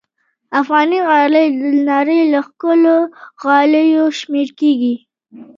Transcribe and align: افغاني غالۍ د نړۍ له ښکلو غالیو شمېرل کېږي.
افغاني 0.59 0.99
غالۍ 1.07 1.45
د 1.59 1.61
نړۍ 1.91 2.21
له 2.33 2.39
ښکلو 2.47 2.95
غالیو 3.43 4.05
شمېرل 4.19 4.51
کېږي. 4.59 4.95